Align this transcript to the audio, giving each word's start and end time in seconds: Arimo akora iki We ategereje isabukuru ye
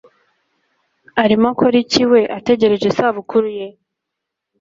Arimo 1.23 1.45
akora 1.51 1.75
iki 1.83 2.03
We 2.11 2.21
ategereje 2.37 2.85
isabukuru 2.91 3.47
ye 3.57 3.67